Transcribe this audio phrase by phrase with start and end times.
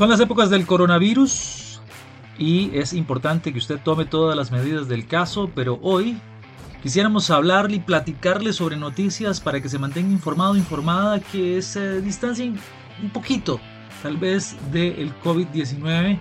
[0.00, 1.78] Son las épocas del coronavirus
[2.38, 6.16] y es importante que usted tome todas las medidas del caso, pero hoy
[6.82, 12.58] quisiéramos hablarle y platicarle sobre noticias para que se mantenga informado, informada, que se distancien
[13.02, 13.60] un poquito,
[14.02, 16.18] tal vez, del COVID-19.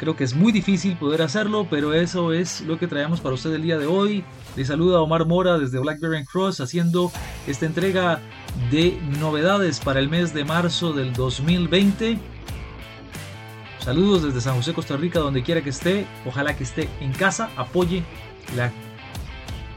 [0.00, 3.54] Creo que es muy difícil poder hacerlo, pero eso es lo que traemos para usted
[3.54, 4.24] el día de hoy.
[4.56, 7.12] Le saluda Omar Mora desde Blackberry Cross haciendo
[7.46, 8.18] esta entrega
[8.72, 12.18] de novedades para el mes de marzo del 2020.
[13.84, 16.06] Saludos desde San José, Costa Rica, donde quiera que esté.
[16.24, 18.04] Ojalá que esté en casa, apoye
[18.54, 18.70] la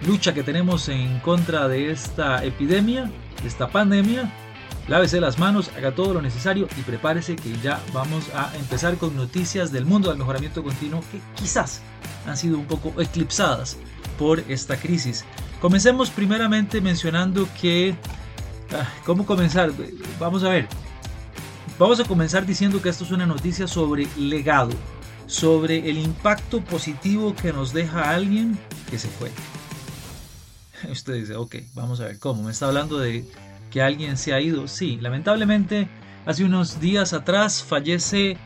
[0.06, 3.10] lucha que tenemos en contra de esta epidemia,
[3.42, 4.32] de esta pandemia.
[4.88, 9.16] Lávese las manos, haga todo lo necesario y prepárese que ya vamos a empezar con
[9.16, 11.82] noticias del mundo del mejoramiento continuo que quizás
[12.28, 13.78] han sido un poco eclipsadas
[14.20, 15.26] por esta crisis.
[15.60, 17.96] Comencemos primeramente mencionando que...
[18.72, 19.72] Ah, ¿Cómo comenzar?
[20.20, 20.68] Vamos a ver.
[21.78, 24.72] Vamos a comenzar diciendo que esto es una noticia sobre legado,
[25.28, 28.58] sobre el impacto positivo que nos deja alguien
[28.90, 29.30] que se fue.
[30.90, 32.44] Usted dice, ok, vamos a ver cómo.
[32.44, 33.26] Me está hablando de
[33.72, 34.70] que alguien se ha ido.
[34.70, 35.90] Sí, lamentablemente,
[36.26, 38.38] hace unos días atrás fallece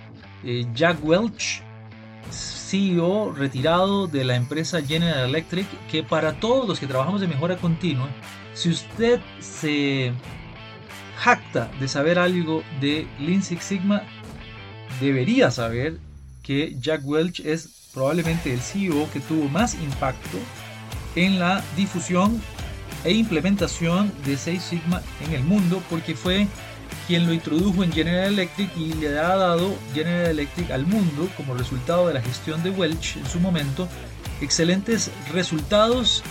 [0.44, 1.62] eh, Jack Welch,
[2.32, 7.58] CEO retirado de la empresa General Electric, que para todos los que trabajamos de mejora
[7.58, 8.10] continua,
[8.56, 10.14] si usted se
[11.20, 14.04] jacta de saber algo de Lean Six Sigma,
[15.02, 15.98] debería saber
[16.44, 20.38] que Jack Welch es probablemente el CEO que tuvo más impacto
[21.16, 22.42] en la difusión
[23.04, 26.48] e implementación de Six Sigma en el mundo porque fue
[27.08, 31.54] quien lo introdujo en General Electric y le ha dado General Electric al mundo como
[31.54, 33.88] resultado de la gestión de Welch en su momento.
[34.42, 36.24] Excelentes resultados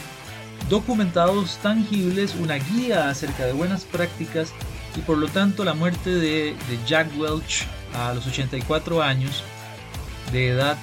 [0.68, 4.52] documentados tangibles, una guía acerca de buenas prácticas
[4.98, 9.44] y por lo tanto la muerte de, Jack Welch a los 84 años
[10.32, 10.76] de edad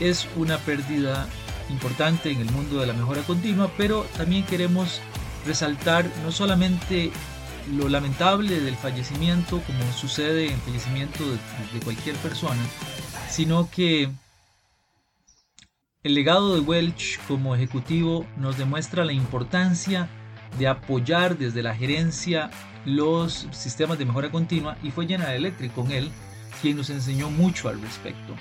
[0.00, 1.26] es una pérdida
[1.68, 5.00] importante en el mundo de la mejora continua, pero también queremos
[5.46, 7.12] resaltar no solamente
[7.76, 12.60] lo lamentable del fallecimiento, como sucede en fallecimiento de, cualquier persona,
[13.28, 14.10] sino que
[16.02, 20.08] el legado de Welch como ejecutivo nos demuestra la importancia
[20.58, 22.50] de apoyar desde la gerencia
[22.84, 26.10] los sistemas de mejora continua y fue General Electric con él
[26.60, 28.34] quien nos enseñó mucho al respecto.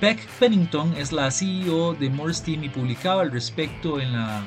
[0.00, 4.44] Beck Pennington es la CEO de Morse Team y publicaba al respecto en la,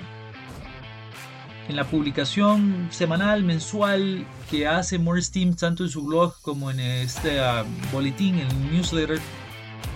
[1.69, 6.79] en la publicación semanal, mensual que hace Morse Team tanto en su blog como en
[6.79, 9.19] este uh, boletín, en el newsletter.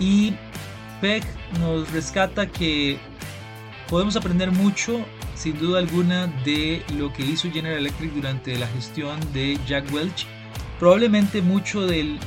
[0.00, 0.32] Y
[1.00, 1.24] Peck
[1.60, 2.98] nos rescata que
[3.88, 5.04] podemos aprender mucho
[5.40, 10.26] sin duda alguna de lo que hizo General Electric durante la gestión de Jack Welch.
[10.78, 12.18] Probablemente mucho de,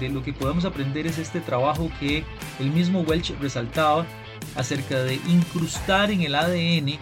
[0.00, 2.22] lo que podemos aprender es este trabajo que
[2.58, 4.06] el mismo Welch resaltaba
[4.56, 6.98] acerca de incrustar en el ADN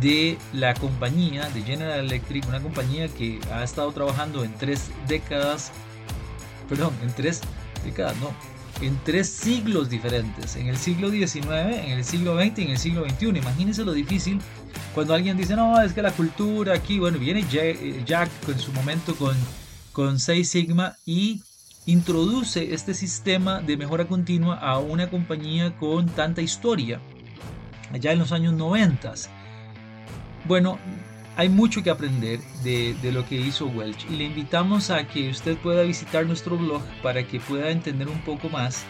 [0.00, 5.72] de la compañía de General Electric, una compañía que ha estado trabajando en tres décadas,
[6.68, 7.40] perdón, en tres
[7.84, 8.30] décadas, no,
[8.80, 12.78] en tres siglos diferentes, en el siglo XIX, en el siglo XX y en el
[12.78, 13.26] siglo XXI.
[13.38, 14.40] Imagínense lo difícil
[14.94, 17.44] cuando alguien dice, no, es que la cultura aquí, bueno, viene
[18.06, 19.36] Jack en su momento con,
[19.92, 21.42] con Six Sigma y
[21.86, 27.00] introduce este sistema de mejora continua a una compañía con tanta historia,
[27.92, 29.14] allá en los años 90.
[30.44, 30.78] Bueno,
[31.36, 35.28] hay mucho que aprender de, de, lo que hizo Welch y le invitamos a que
[35.28, 38.84] usted pueda visitar nuestro blog para que pueda entender un poco más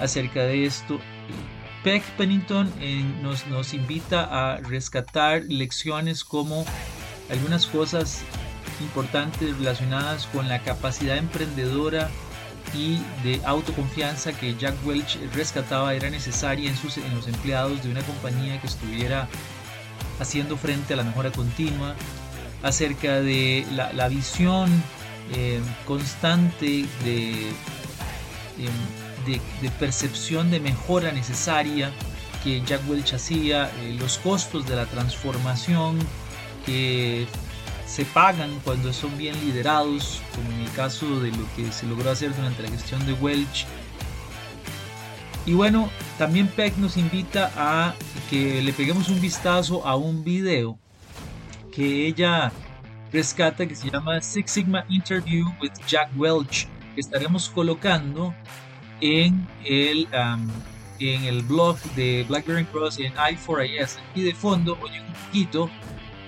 [0.00, 0.98] acerca de esto.
[1.82, 2.72] Peck Pennington
[3.22, 6.64] nos, nos invita a rescatar lecciones como
[7.30, 8.22] algunas cosas
[8.80, 12.08] importantes relacionadas con la capacidad emprendedora
[12.74, 17.90] y de autoconfianza que Jack Welch rescataba era necesaria en, sus, en los empleados de
[17.90, 19.28] una compañía que estuviera
[20.20, 21.94] haciendo frente a la mejora continua,
[22.62, 24.70] acerca de la, visión
[25.34, 27.48] eh, constante de,
[28.58, 29.40] em, de,
[29.78, 31.90] percepción de mejora necesaria
[32.42, 35.98] que Jack Welch hacía, eh, los costos de la transformación
[36.66, 37.26] que
[37.86, 42.10] se pagan cuando son bien liderados, como en el caso de lo que se logró
[42.10, 43.66] hacer durante la gestión de Welch.
[45.44, 47.94] Y bueno, también Peck nos invita a
[48.30, 50.78] que le peguemos un vistazo a un video
[51.72, 52.52] que ella
[53.12, 58.34] rescata que se llama Six Sigma Interview with Jack Welch, que estaremos colocando
[59.02, 60.08] en el,
[61.00, 63.98] en el blog de Blackberry Cross en i4is.
[64.14, 65.68] Y de fondo, oye un poquito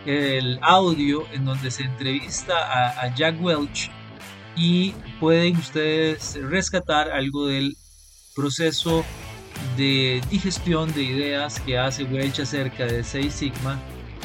[0.05, 3.91] el audio en donde se entrevista a, Jack Welch
[4.57, 7.77] y pueden ustedes rescatar algo del
[8.35, 9.05] proceso
[9.77, 13.81] de digestión de ideas que hace Welch acerca de 6 Sigma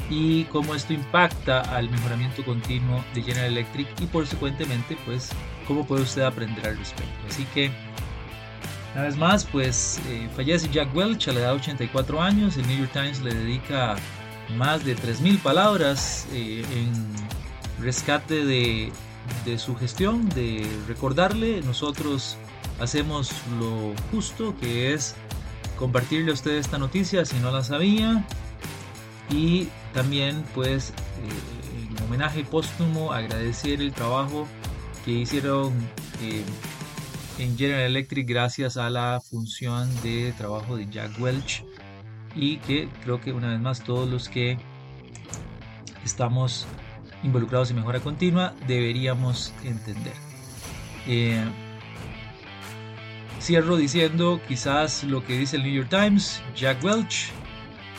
[0.09, 5.29] y cómo esto impacta al mejoramiento continuo de General Electric y por consecuentemente pues
[5.67, 7.13] cómo puede usted aprender al respecto.
[7.27, 7.71] Así que
[8.99, 12.67] una vez más pues eh, fallece Jack Welch a la edad de 84 años, el
[12.67, 13.95] New York Times le dedica
[14.57, 16.91] más de 3.000 palabras eh, en
[17.81, 18.91] rescate de,
[19.57, 22.35] su gestión, de recordarle, nosotros
[22.81, 25.15] hacemos lo justo que es
[25.77, 28.25] compartirle a usted esta noticia si no la sabía.
[29.29, 34.45] Y también pues eh, en homenaje póstumo agradecer el trabajo
[35.05, 35.73] que hicieron
[36.21, 36.43] eh,
[37.39, 41.63] en General Electric gracias a la función de trabajo de Jack Welch
[42.35, 44.57] y que creo que una vez más todos los que
[46.05, 46.67] estamos
[47.23, 50.13] involucrados en mejora continua deberíamos entender.
[51.07, 51.43] Eh,
[53.41, 57.31] cierro diciendo quizás lo que dice el New York Times, Jack Welch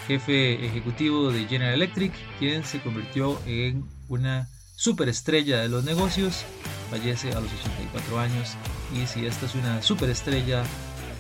[0.07, 6.45] jefe ejecutivo de General Electric, quien se convirtió en una superestrella de los negocios,
[6.91, 7.53] fallece a los
[7.91, 8.57] 84 años
[8.95, 10.63] y si esta es una superestrella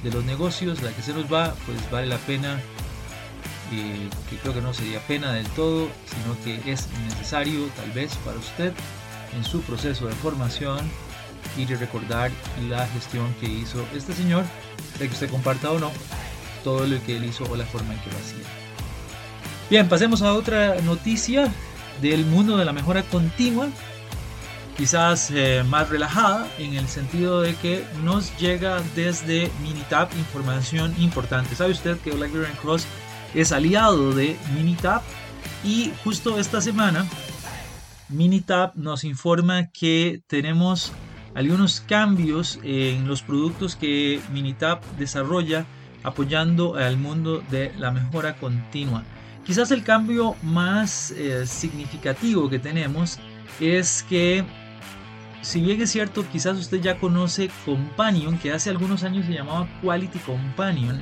[0.02, 2.58] de los negocios, la que se nos va, pues vale la pena,
[3.72, 8.16] eh, que creo que no sería pena del todo, sino que es necesario tal vez
[8.24, 8.72] para usted
[9.36, 10.78] en su proceso de formación
[11.56, 12.30] y recordar
[12.68, 14.44] la gestión que hizo este señor,
[14.98, 15.90] de que usted comparta o no
[16.64, 18.44] todo lo que él hizo o la forma en que lo hacía.
[19.70, 21.48] Bien, pasemos a otra noticia
[22.00, 23.68] del mundo de la mejora continua,
[24.76, 31.54] quizás eh, más relajada en el sentido de que nos llega desde Minitab información importante.
[31.54, 32.86] ¿Sabe usted que BlackBerry Cross
[33.34, 35.02] es aliado de Minitab?
[35.64, 37.06] Y justo esta semana
[38.08, 40.92] Minitab nos informa que tenemos
[41.34, 45.64] algunos cambios en los productos que Minitab desarrolla
[46.02, 49.04] apoyando al mundo de la mejora continua.
[49.44, 53.18] Quizás el cambio más eh, significativo que tenemos
[53.60, 54.44] es que,
[55.42, 59.68] si bien es cierto, quizás usted ya conoce Companion, que hace algunos años se llamaba
[59.82, 61.00] Quality Companion,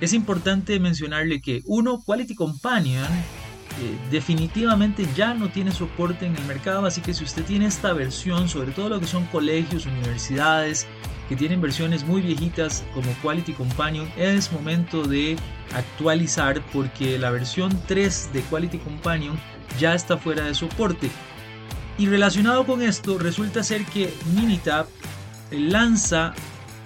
[0.00, 6.44] es importante mencionarle que uno, Quality Companion eh, definitivamente ya no tiene soporte en el
[6.44, 10.86] mercado, así que si usted tiene esta versión, sobre todo lo que son colegios, universidades,
[11.28, 15.36] que tienen versiones muy viejitas como Quality Companion, es momento de
[15.74, 19.38] actualizar porque la versión 3 de Quality Companion
[19.78, 21.10] ya está fuera de soporte.
[22.00, 24.86] Y relacionado con esto, resulta ser que Minitab
[25.50, 26.32] lanza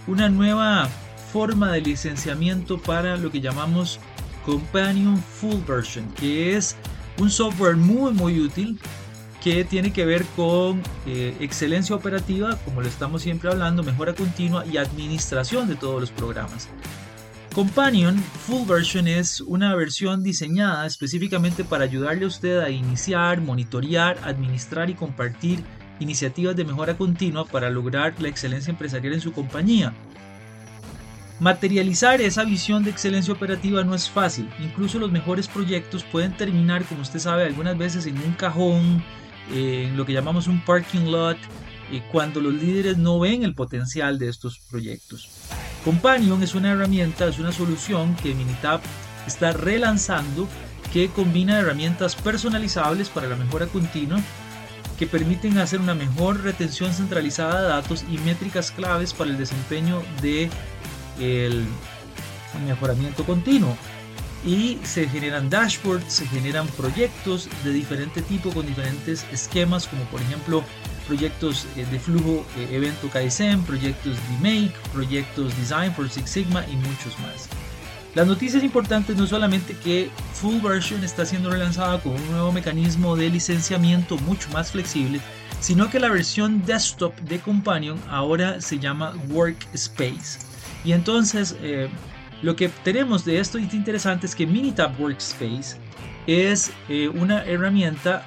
[0.09, 0.89] una nueva
[1.33, 4.01] forma de licenciamiento para lo que llamamos
[4.45, 6.75] Companion Full Version, que es
[7.19, 8.77] un software muy muy útil
[9.41, 14.67] que tiene que ver con eh, excelencia operativa, como lo estamos siempre hablando, mejora continua
[14.67, 16.69] y administración de todos los programas.
[17.55, 24.19] Companion Full Version es una versión diseñada específicamente para ayudarle a usted a iniciar, monitorear,
[24.25, 25.63] administrar y compartir
[26.01, 29.95] iniciativas de mejora continua para lograr la excelencia empresarial en su compañía.
[31.39, 36.85] Materializar esa visión de excelencia operativa no es fácil, incluso los mejores proyectos pueden terminar,
[36.85, 39.01] como usted sabe, algunas veces en un cajón,
[39.53, 41.39] en lo que llamamos un parking lot,
[41.93, 45.29] y cuando los líderes no ven el potencial de estos proyectos.
[45.85, 48.81] Companion es una herramienta, es una solución que Minitab
[49.27, 50.49] está relanzando
[50.93, 54.21] que combina herramientas personalizables para la mejora continua
[54.99, 60.03] que permiten hacer una mejor retención centralizada de datos y métricas claves para el desempeño
[60.23, 60.49] de
[62.67, 63.77] mejoramiento continuo.
[64.47, 70.21] Y se generan dashboards, se generan proyectos de diferente tipo con diferentes esquemas como por
[70.21, 70.63] ejemplo
[71.07, 76.65] proyectos eh, de flujo eh, evento Kaizen, proyectos de Make, proyectos Design for Six Sigma
[76.67, 77.49] y muchos más.
[78.15, 83.17] Las noticias importantes no solamente que Full Version está siendo relanzada con un nuevo mecanismo
[83.17, 85.21] de licenciamiento mucho más flexible,
[85.59, 90.39] sino que la versión desktop de Companion ahora se llama Workspace.
[90.85, 91.89] Y entonces eh,
[92.43, 95.77] lo que tenemos de esto interesante es que Minitab Workspace
[96.29, 98.27] es eh, una herramienta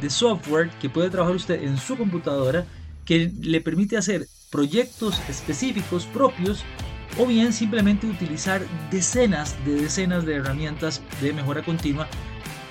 [0.00, 2.66] de software que puede trabajar usted en su computadora
[3.04, 6.64] que le permite hacer proyectos específicos propios
[7.18, 12.06] o bien simplemente utilizar decenas de decenas de herramientas de mejora continua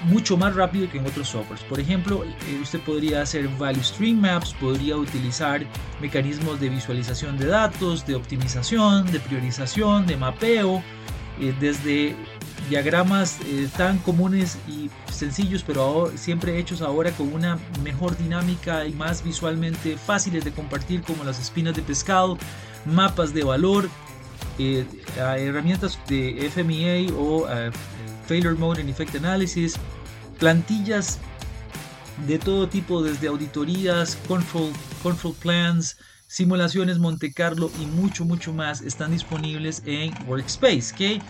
[0.05, 1.63] mucho más rápido que en otros softwares.
[1.65, 5.65] Por ejemplo, eh, usted podría hacer value stream maps, podría utilizar
[6.01, 10.83] mecanismos de visualización de datos, de optimización, de priorización, de mapeo,
[11.39, 12.15] eh, desde
[12.69, 18.93] diagramas eh, tan comunes y sencillos, pero siempre hechos ahora con una mejor dinámica y
[18.93, 22.37] más visualmente fáciles de compartir, como las espinas de pescado,
[22.85, 23.89] mapas de valor,
[24.59, 24.85] eh,
[25.17, 27.47] herramientas de FMEA o
[28.27, 29.75] Failure Mode and Effect Analysis,
[30.39, 31.19] plantillas
[32.25, 34.71] de todo tipo, desde auditorías, control,
[35.03, 35.97] control plans,
[36.27, 41.21] simulaciones Monte Carlo y mucho, mucho más están disponibles en Workspace.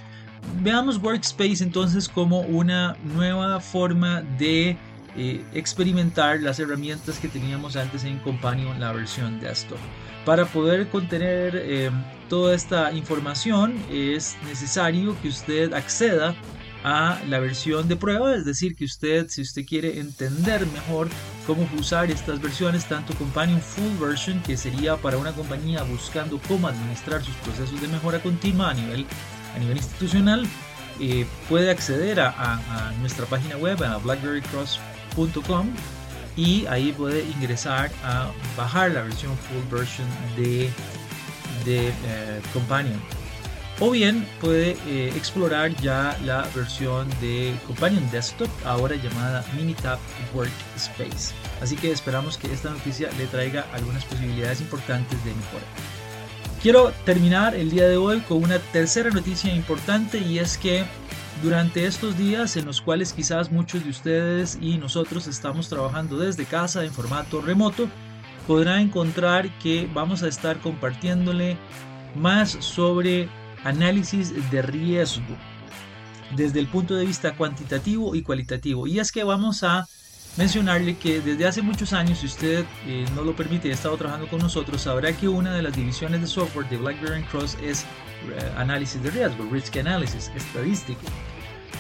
[0.62, 4.78] Veamos Workspace entonces como una nueva forma de
[5.16, 9.78] eh, experimentar las herramientas que teníamos antes en Companion, la versión desktop.
[10.26, 11.90] Para poder contener eh,
[12.30, 16.36] toda esta información es necesario que usted acceda
[16.84, 21.10] a la versión de prueba, es decir, que usted, si usted quiere entender mejor
[21.46, 26.68] cómo usar estas versiones, tanto Companion Full Version, que sería para una compañía buscando cómo
[26.68, 29.06] administrar sus procesos de mejora continua a nivel,
[29.58, 30.48] a nivel institucional,
[31.00, 35.68] eh, puede acceder a, nuestra página web, a blackberrycross.com,
[36.36, 40.70] y ahí puede ingresar a bajar la versión Full Version de,
[41.66, 43.00] de eh, Companion
[43.80, 50.00] o bien puede eh, explorar ya la versión de Companion Desktop, ahora llamada Minitab
[50.34, 51.36] Workspace.
[51.62, 55.66] Así que esperamos que esta noticia le traiga algunas posibilidades importantes de mejora.
[56.68, 60.84] Quiero terminar el día de hoy con una tercera noticia importante y es que
[61.42, 66.44] durante estos días en los cuales quizás muchos de ustedes y nosotros estamos trabajando desde
[66.44, 67.88] casa en formato remoto,
[68.48, 71.56] podrá encontrar que vamos a estar compartiéndole
[72.16, 73.30] más sobre
[73.64, 75.38] análisis de riesgo
[76.36, 78.88] desde el punto de vista cuantitativo y cualitativo.
[78.88, 79.88] Y es que vamos a
[80.38, 83.98] mencionarle que desde hace muchos años, si usted eh, no lo permite y ha estado
[83.98, 87.84] trabajando con nosotros, sabrá que una de las divisiones de software de BlackBerry Cross es
[87.84, 91.02] eh, análisis de riesgo, risk analysis, estadístico.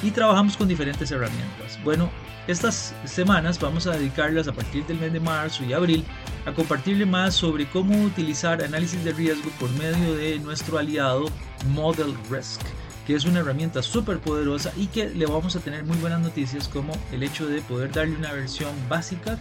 [0.04, 1.80] Y trabajamos con diferentes herramientas.
[1.84, 2.10] Bueno,
[2.48, 6.04] estas semanas vamos a dedicarlas a partir del mes de marzo y abril
[6.46, 11.26] a compartirle más sobre cómo utilizar análisis de riesgo por medio de nuestro aliado
[11.74, 12.62] Model Risk,
[13.08, 16.68] que es una herramienta súper poderosa y que le vamos a tener muy buenas noticias
[16.68, 19.40] como el hecho de poder darle una versión básica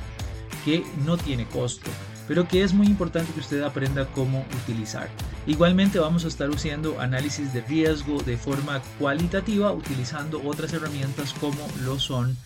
[0.64, 1.90] que no tiene costo
[2.28, 5.08] pero que es muy importante que usted aprenda cómo utilizar.
[5.46, 11.66] Igualmente vamos a estar usando análisis de riesgo de forma cualitativa utilizando otras herramientas como
[11.84, 12.36] lo son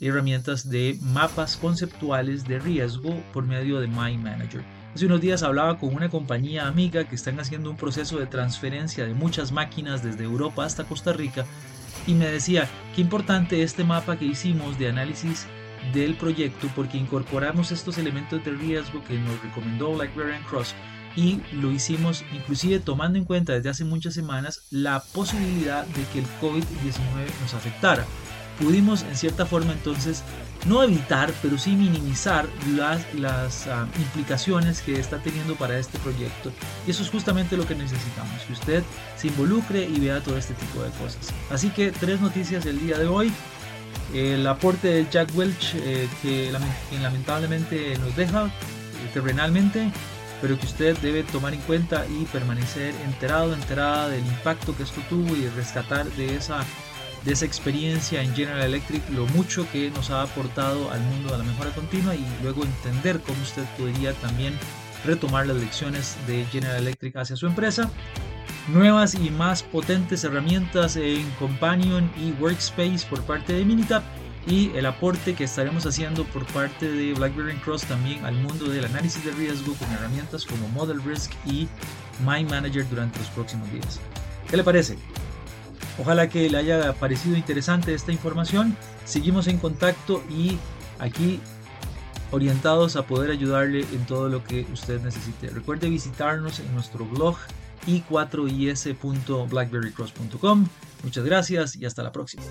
[0.00, 4.62] herramientas de mapas conceptuales de riesgo por medio de My Manager.
[4.94, 9.06] Hace unos días hablaba con una compañía amiga que están haciendo un proceso de transferencia
[9.06, 11.46] de muchas máquinas desde Europa hasta Costa Rica
[12.06, 15.46] y me decía qué importante este mapa que hicimos de análisis
[15.94, 20.74] del proyecto porque incorporamos estos elementos de riesgo que nos recomendó BlackBerry Cross
[21.16, 26.18] y lo hicimos inclusive tomando en cuenta desde hace muchas semanas la posibilidad de que
[26.18, 28.04] el COVID-19 nos afectara
[28.60, 30.22] pudimos en cierta forma entonces
[30.66, 36.52] no evitar, pero sí minimizar las, las ah, implicaciones que está teniendo para este proyecto.
[36.86, 38.82] Y eso es justamente lo que necesitamos, que usted
[39.16, 41.32] se involucre y vea todo este tipo de cosas.
[41.50, 43.32] Así que tres noticias del día de hoy.
[44.14, 46.52] El aporte de Jack Welch, eh, que
[47.00, 48.50] lamentablemente nos deja eh,
[49.12, 49.90] terrenalmente,
[50.42, 55.00] pero que usted debe tomar en cuenta y permanecer enterado, enterada del impacto que esto
[55.08, 56.62] tuvo y rescatar de esa
[57.24, 61.38] de esa experiencia en General Electric, lo mucho que nos ha aportado al mundo de
[61.38, 64.54] la mejora continua y luego entender cómo usted podría también
[65.04, 67.90] retomar las lecciones de General Electric hacia su empresa.
[68.68, 74.02] Nuevas y más potentes herramientas en Companion y Workspace por parte de Minitab
[74.46, 78.84] y el aporte que estaremos haciendo por parte de BlackBerry Cross también al mundo del
[78.84, 81.68] análisis de riesgo con herramientas como Model Risk y
[82.24, 84.00] My Manager durante los próximos días.
[84.48, 84.96] ¿Qué le parece?
[85.98, 88.76] Ojalá que le haya parecido interesante esta información.
[89.04, 90.58] Seguimos en contacto y
[90.98, 91.40] aquí
[92.30, 95.50] orientados a poder ayudarle en todo lo que usted necesite.
[95.50, 97.36] Recuerde visitarnos en nuestro blog
[97.86, 100.66] i4is.blackberrycross.com.
[101.02, 102.42] Muchas gracias y hasta la próxima.